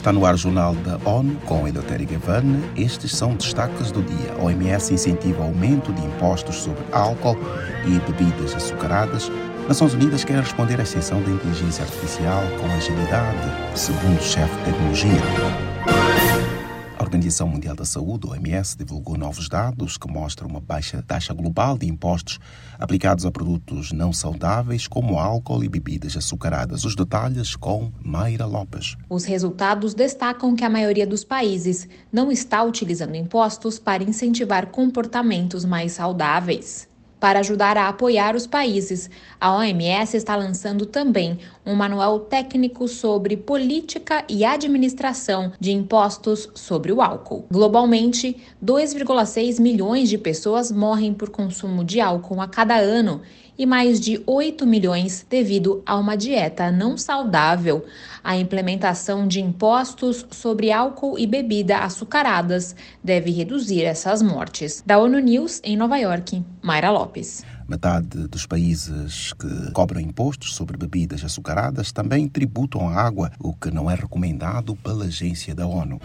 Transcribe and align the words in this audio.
Está 0.00 0.14
no 0.14 0.24
ar 0.24 0.32
o 0.32 0.38
Jornal 0.38 0.74
da 0.76 0.98
ONU 1.04 1.36
com 1.44 1.68
Eleutério 1.68 2.08
Gavan. 2.08 2.62
Estes 2.74 3.14
são 3.14 3.34
destaques 3.34 3.92
do 3.92 4.02
dia. 4.02 4.32
A 4.32 4.44
OMS 4.44 4.94
incentiva 4.94 5.44
aumento 5.44 5.92
de 5.92 6.02
impostos 6.02 6.56
sobre 6.56 6.82
álcool 6.90 7.36
e 7.84 7.98
bebidas 8.10 8.54
açucaradas. 8.54 9.30
Nações 9.68 9.92
Unidas 9.92 10.24
quer 10.24 10.40
responder 10.40 10.80
à 10.80 10.84
extensão 10.84 11.20
da 11.20 11.30
inteligência 11.30 11.84
artificial 11.84 12.42
com 12.58 12.66
agilidade, 12.74 13.78
segundo 13.78 14.18
o 14.18 14.22
chefe 14.22 14.56
de 14.56 14.64
tecnologia. 14.64 16.49
Organização 17.10 17.48
Mundial 17.48 17.74
da 17.74 17.84
Saúde, 17.84 18.28
OMS, 18.28 18.78
divulgou 18.78 19.18
novos 19.18 19.48
dados 19.48 19.98
que 19.98 20.08
mostram 20.08 20.48
uma 20.48 20.60
baixa 20.60 21.02
taxa 21.02 21.34
global 21.34 21.76
de 21.76 21.88
impostos 21.88 22.38
aplicados 22.78 23.26
a 23.26 23.32
produtos 23.32 23.90
não 23.90 24.12
saudáveis, 24.12 24.86
como 24.86 25.18
álcool 25.18 25.64
e 25.64 25.68
bebidas 25.68 26.16
açucaradas. 26.16 26.84
Os 26.84 26.94
detalhes 26.94 27.56
com 27.56 27.90
Mayra 28.00 28.46
Lopes. 28.46 28.96
Os 29.08 29.24
resultados 29.24 29.92
destacam 29.92 30.54
que 30.54 30.62
a 30.62 30.70
maioria 30.70 31.04
dos 31.04 31.24
países 31.24 31.88
não 32.12 32.30
está 32.30 32.62
utilizando 32.62 33.16
impostos 33.16 33.76
para 33.76 34.04
incentivar 34.04 34.68
comportamentos 34.68 35.64
mais 35.64 35.90
saudáveis. 35.90 36.89
Para 37.20 37.40
ajudar 37.40 37.76
a 37.76 37.86
apoiar 37.86 38.34
os 38.34 38.46
países, 38.46 39.10
a 39.38 39.54
OMS 39.54 40.16
está 40.16 40.34
lançando 40.34 40.86
também 40.86 41.38
um 41.66 41.74
manual 41.74 42.18
técnico 42.20 42.88
sobre 42.88 43.36
política 43.36 44.24
e 44.26 44.42
administração 44.42 45.52
de 45.60 45.70
impostos 45.70 46.48
sobre 46.54 46.90
o 46.90 47.02
álcool. 47.02 47.44
Globalmente, 47.50 48.38
2,6 48.64 49.60
milhões 49.60 50.08
de 50.08 50.16
pessoas 50.16 50.72
morrem 50.72 51.12
por 51.12 51.28
consumo 51.28 51.84
de 51.84 52.00
álcool 52.00 52.40
a 52.40 52.48
cada 52.48 52.76
ano 52.76 53.20
e 53.58 53.66
mais 53.66 54.00
de 54.00 54.22
8 54.26 54.66
milhões 54.66 55.26
devido 55.28 55.82
a 55.84 55.96
uma 55.96 56.16
dieta 56.16 56.70
não 56.70 56.96
saudável. 56.96 57.84
A 58.22 58.36
implementação 58.36 59.26
de 59.26 59.40
impostos 59.40 60.26
sobre 60.30 60.70
álcool 60.70 61.18
e 61.18 61.26
bebida 61.26 61.78
açucaradas 61.78 62.74
deve 63.02 63.30
reduzir 63.30 63.84
essas 63.84 64.22
mortes. 64.22 64.82
Da 64.84 64.98
ONU 64.98 65.18
News, 65.18 65.60
em 65.64 65.76
Nova 65.76 65.96
York, 65.96 66.42
Mayra 66.62 66.90
Lopes. 66.90 67.44
Metade 67.68 68.26
dos 68.26 68.46
países 68.46 69.32
que 69.34 69.70
cobram 69.72 70.00
impostos 70.00 70.54
sobre 70.54 70.76
bebidas 70.76 71.24
açucaradas 71.24 71.92
também 71.92 72.26
tributam 72.26 72.88
a 72.88 73.00
água, 73.00 73.30
o 73.38 73.54
que 73.54 73.70
não 73.70 73.88
é 73.88 73.94
recomendado 73.94 74.74
pela 74.76 75.04
agência 75.04 75.54
da 75.54 75.66
ONU. 75.66 76.00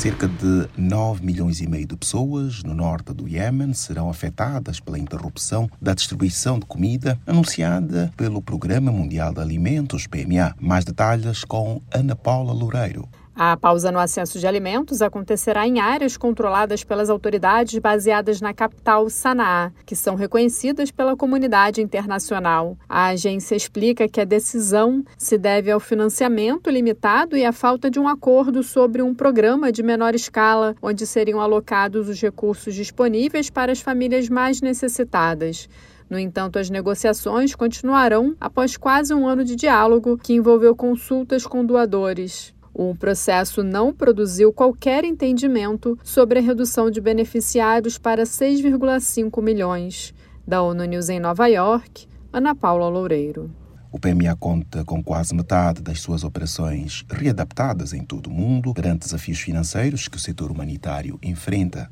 Cerca 0.00 0.26
de 0.26 0.66
9 0.78 1.22
milhões 1.22 1.60
e 1.60 1.68
meio 1.68 1.86
de 1.86 1.94
pessoas 1.94 2.62
no 2.62 2.72
norte 2.72 3.12
do 3.12 3.28
Iêmen 3.28 3.74
serão 3.74 4.08
afetadas 4.08 4.80
pela 4.80 4.98
interrupção 4.98 5.68
da 5.78 5.92
distribuição 5.92 6.58
de 6.58 6.64
comida 6.64 7.20
anunciada 7.26 8.10
pelo 8.16 8.40
Programa 8.40 8.90
Mundial 8.90 9.34
de 9.34 9.40
Alimentos, 9.42 10.06
PMA. 10.06 10.54
Mais 10.58 10.86
detalhes 10.86 11.44
com 11.44 11.82
Ana 11.92 12.16
Paula 12.16 12.54
Loureiro. 12.54 13.06
A 13.34 13.56
pausa 13.56 13.92
no 13.92 13.98
acesso 13.98 14.38
de 14.38 14.46
alimentos 14.46 15.00
acontecerá 15.00 15.66
em 15.66 15.78
áreas 15.78 16.16
controladas 16.16 16.84
pelas 16.84 17.08
autoridades 17.08 17.78
baseadas 17.78 18.40
na 18.40 18.52
capital 18.52 19.08
Sanaa, 19.08 19.72
que 19.86 19.94
são 19.94 20.14
reconhecidas 20.14 20.90
pela 20.90 21.16
comunidade 21.16 21.80
internacional. 21.80 22.76
A 22.88 23.06
agência 23.06 23.54
explica 23.54 24.08
que 24.08 24.20
a 24.20 24.24
decisão 24.24 25.04
se 25.16 25.38
deve 25.38 25.70
ao 25.70 25.80
financiamento 25.80 26.68
limitado 26.68 27.36
e 27.36 27.44
à 27.44 27.52
falta 27.52 27.90
de 27.90 27.98
um 27.98 28.08
acordo 28.08 28.62
sobre 28.62 29.00
um 29.00 29.14
programa 29.14 29.72
de 29.72 29.82
menor 29.82 30.14
escala, 30.14 30.74
onde 30.82 31.06
seriam 31.06 31.40
alocados 31.40 32.08
os 32.08 32.20
recursos 32.20 32.74
disponíveis 32.74 33.48
para 33.48 33.72
as 33.72 33.80
famílias 33.80 34.28
mais 34.28 34.60
necessitadas. 34.60 35.68
No 36.10 36.18
entanto, 36.18 36.58
as 36.58 36.68
negociações 36.68 37.54
continuarão 37.54 38.34
após 38.40 38.76
quase 38.76 39.14
um 39.14 39.28
ano 39.28 39.44
de 39.44 39.54
diálogo 39.54 40.18
que 40.18 40.34
envolveu 40.34 40.74
consultas 40.74 41.46
com 41.46 41.64
doadores. 41.64 42.52
O 42.82 42.94
processo 42.94 43.62
não 43.62 43.92
produziu 43.92 44.54
qualquer 44.54 45.04
entendimento 45.04 45.98
sobre 46.02 46.38
a 46.38 46.42
redução 46.42 46.90
de 46.90 46.98
beneficiários 46.98 47.98
para 47.98 48.22
6,5 48.22 49.42
milhões. 49.42 50.14
Da 50.48 50.62
ONU 50.62 50.86
News 50.86 51.10
em 51.10 51.20
Nova 51.20 51.46
York, 51.46 52.08
Ana 52.32 52.54
Paula 52.54 52.88
Loureiro. 52.88 53.50
O 53.92 54.00
PMA 54.00 54.34
conta 54.34 54.82
com 54.82 55.04
quase 55.04 55.34
metade 55.34 55.82
das 55.82 56.00
suas 56.00 56.24
operações 56.24 57.04
readaptadas 57.10 57.92
em 57.92 58.02
todo 58.02 58.28
o 58.28 58.32
mundo 58.32 58.72
perante 58.72 59.00
desafios 59.00 59.40
financeiros 59.40 60.08
que 60.08 60.16
o 60.16 60.20
setor 60.20 60.50
humanitário 60.50 61.18
enfrenta. 61.22 61.90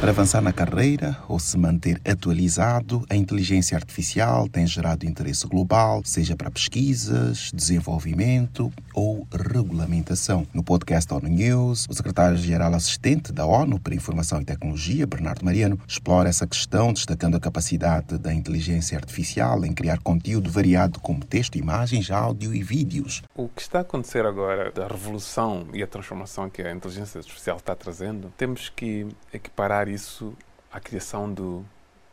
Para 0.00 0.10
avançar 0.10 0.42
na 0.42 0.52
carreira 0.52 1.16
ou 1.28 1.38
se 1.38 1.56
manter 1.56 1.98
atualizado, 2.06 3.06
a 3.08 3.16
inteligência 3.16 3.74
artificial 3.74 4.46
tem 4.48 4.66
gerado 4.66 5.06
interesse 5.06 5.46
global, 5.46 6.02
seja 6.04 6.36
para 6.36 6.50
pesquisas, 6.50 7.50
desenvolvimento 7.54 8.70
ou 8.92 9.26
regulamentação. 9.32 10.46
No 10.52 10.62
podcast 10.62 11.12
ONU 11.12 11.28
News, 11.28 11.86
o 11.88 11.94
secretário-geral 11.94 12.74
assistente 12.74 13.32
da 13.32 13.46
ONU 13.46 13.80
para 13.80 13.94
Informação 13.94 14.42
e 14.42 14.44
Tecnologia, 14.44 15.06
Bernardo 15.06 15.42
Mariano, 15.42 15.80
explora 15.88 16.28
essa 16.28 16.46
questão, 16.46 16.92
destacando 16.92 17.36
a 17.36 17.40
capacidade 17.40 18.18
da 18.18 18.32
inteligência 18.32 18.98
artificial 18.98 19.64
em 19.64 19.72
criar 19.72 20.00
conteúdo 20.00 20.50
variado 20.50 21.00
como 21.00 21.24
texto, 21.24 21.56
imagens, 21.56 22.10
áudio 22.10 22.54
e 22.54 22.62
vídeos. 22.62 23.22
O 23.34 23.48
que 23.48 23.62
está 23.62 23.78
a 23.78 23.82
acontecer 23.82 24.26
agora, 24.26 24.70
da 24.70 24.86
revolução 24.86 25.66
e 25.72 25.82
a 25.82 25.86
transformação 25.86 26.50
que 26.50 26.60
a 26.60 26.70
inteligência 26.70 27.18
artificial 27.18 27.56
está 27.56 27.74
trazendo, 27.74 28.30
temos 28.36 28.68
que 28.68 29.06
equiparar 29.32 29.88
isso 29.94 30.36
à 30.72 30.80
criação 30.80 31.32
do 31.32 31.64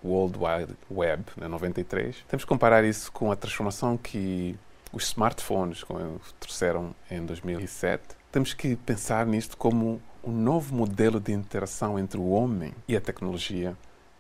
World 0.03 0.38
Wide 0.38 0.74
Web, 0.90 1.24
em 1.42 1.47
93. 1.47 2.24
Temos 2.28 2.44
que 2.44 2.50
comparar 2.50 2.84
isso 2.84 3.12
com 3.12 3.31
a 3.31 3.36
transformação 3.36 3.97
que 3.97 4.58
os 4.94 5.06
smartphones 5.06 5.84
trouxeram 6.40 6.96
em 7.09 7.25
2007. 7.25 8.03
Temos 8.31 8.53
que 8.53 8.75
pensar 8.75 9.25
nisto 9.25 9.58
como 9.58 10.02
um 10.24 10.31
novo 10.31 10.75
modelo 10.75 11.20
de 11.20 11.31
interação 11.31 11.97
entre 11.97 12.20
o 12.20 12.30
homem 12.30 12.74
e 12.88 12.96
a 12.96 13.02
tecnologia 13.02 13.75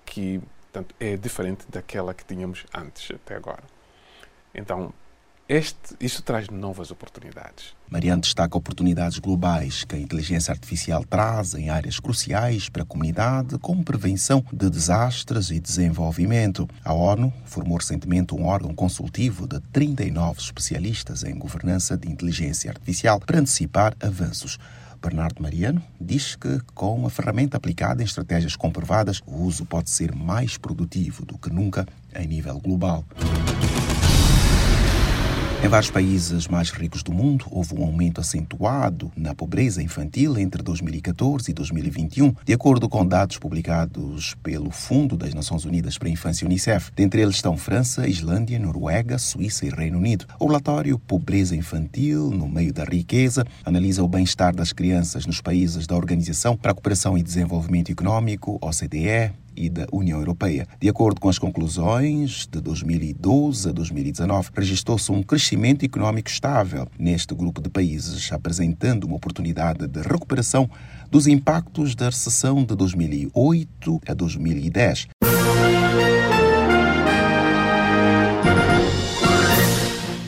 que 0.05 0.41
portanto, 0.71 0.95
é 0.99 1.17
diferente 1.17 1.65
daquela 1.69 2.13
que 2.13 2.23
tínhamos 2.23 2.65
antes 2.73 3.11
até 3.11 3.35
agora. 3.35 3.63
Então, 4.55 4.93
este, 5.51 5.97
isto 5.99 6.21
traz 6.23 6.47
novas 6.47 6.91
oportunidades. 6.91 7.75
Mariano 7.89 8.21
destaca 8.21 8.57
oportunidades 8.57 9.19
globais 9.19 9.83
que 9.83 9.97
a 9.97 9.99
inteligência 9.99 10.53
artificial 10.53 11.03
traz 11.03 11.53
em 11.55 11.69
áreas 11.69 11.99
cruciais 11.99 12.69
para 12.69 12.83
a 12.83 12.85
comunidade, 12.85 13.59
como 13.59 13.83
prevenção 13.83 14.45
de 14.53 14.69
desastres 14.69 15.51
e 15.51 15.59
desenvolvimento. 15.59 16.69
A 16.85 16.93
ONU 16.93 17.33
formou 17.43 17.77
recentemente 17.77 18.33
um 18.33 18.45
órgão 18.45 18.73
consultivo 18.73 19.45
de 19.45 19.59
39 19.73 20.39
especialistas 20.39 21.25
em 21.25 21.37
governança 21.37 21.97
de 21.97 22.09
inteligência 22.09 22.71
artificial 22.71 23.19
para 23.19 23.39
antecipar 23.39 23.93
avanços. 24.01 24.57
Bernardo 25.01 25.43
Mariano 25.43 25.83
diz 25.99 26.33
que, 26.37 26.61
com 26.73 27.05
a 27.05 27.09
ferramenta 27.09 27.57
aplicada 27.57 28.01
em 28.01 28.05
estratégias 28.05 28.55
comprovadas, 28.55 29.21
o 29.25 29.43
uso 29.43 29.65
pode 29.65 29.89
ser 29.89 30.15
mais 30.15 30.57
produtivo 30.57 31.25
do 31.25 31.37
que 31.37 31.49
nunca 31.49 31.85
em 32.15 32.25
nível 32.25 32.57
global. 32.57 33.03
Em 35.63 35.67
vários 35.67 35.91
países 35.91 36.47
mais 36.47 36.71
ricos 36.71 37.03
do 37.03 37.13
mundo, 37.13 37.45
houve 37.51 37.75
um 37.75 37.83
aumento 37.83 38.19
acentuado 38.19 39.11
na 39.15 39.35
pobreza 39.35 39.81
infantil 39.81 40.35
entre 40.39 40.63
2014 40.63 41.51
e 41.51 41.53
2021, 41.53 42.33
de 42.43 42.51
acordo 42.51 42.89
com 42.89 43.05
dados 43.05 43.37
publicados 43.37 44.33
pelo 44.41 44.71
Fundo 44.71 45.15
das 45.15 45.35
Nações 45.35 45.63
Unidas 45.63 45.99
para 45.99 46.07
a 46.07 46.11
Infância 46.11 46.47
Unicef. 46.47 46.91
Dentre 46.95 47.21
eles 47.21 47.35
estão 47.35 47.55
França, 47.55 48.07
Islândia, 48.07 48.57
Noruega, 48.57 49.19
Suíça 49.19 49.67
e 49.67 49.69
Reino 49.69 49.99
Unido. 49.99 50.25
O 50.39 50.47
relatório 50.47 50.97
Pobreza 50.97 51.55
Infantil 51.55 52.31
no 52.31 52.49
Meio 52.49 52.73
da 52.73 52.83
Riqueza 52.83 53.45
analisa 53.63 54.03
o 54.03 54.07
bem-estar 54.07 54.55
das 54.55 54.73
crianças 54.73 55.27
nos 55.27 55.41
países 55.41 55.85
da 55.85 55.95
Organização 55.95 56.57
para 56.57 56.71
a 56.71 56.73
Cooperação 56.73 57.15
e 57.15 57.21
Desenvolvimento 57.21 57.91
Econômico, 57.91 58.57
OCDE, 58.59 59.31
e 59.55 59.69
da 59.69 59.85
União 59.91 60.19
Europeia. 60.19 60.67
De 60.79 60.89
acordo 60.89 61.19
com 61.19 61.29
as 61.29 61.39
conclusões 61.39 62.47
de 62.51 62.59
2012 62.59 63.69
a 63.69 63.71
2019, 63.71 64.49
registrou-se 64.55 65.11
um 65.11 65.23
crescimento 65.23 65.83
econômico 65.83 66.29
estável 66.29 66.87
neste 66.97 67.33
grupo 67.33 67.61
de 67.61 67.69
países, 67.69 68.31
apresentando 68.31 69.05
uma 69.05 69.15
oportunidade 69.15 69.87
de 69.87 70.01
recuperação 70.01 70.69
dos 71.09 71.27
impactos 71.27 71.95
da 71.95 72.05
recessão 72.05 72.63
de 72.63 72.75
2008 72.75 74.01
a 74.07 74.13
2010. 74.13 75.07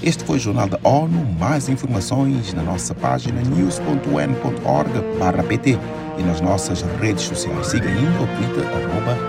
Este 0.04 0.24
foi 0.26 0.36
o 0.36 0.40
Jornal 0.40 0.68
da 0.68 0.78
ONU. 0.84 1.26
Mais 1.40 1.70
informações 1.70 2.54
na 2.54 2.62
nossa 2.62 2.94
página 2.94 3.42
news.un.org/pt 3.42 5.80
e 6.18 6.24
nas 6.24 6.42
nossas 6.42 6.82
redes 7.00 7.24
sociais. 7.24 7.68
Siga 7.68 7.88
ainda 7.88 8.22
o 8.22 8.28
Twitter, 8.36 8.66
arroba. 8.68 9.23